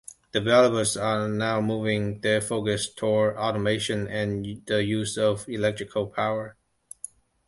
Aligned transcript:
Developers 0.31 0.97
are 0.97 1.27
now 1.29 1.61
moving 1.61 2.21
their 2.21 2.41
focus 2.41 2.91
toward 2.91 3.37
automation 3.37 4.07
and 4.07 4.63
the 4.65 4.83
use 4.83 5.15
of 5.15 5.47
electrical 5.47 6.07
power. 6.07 6.57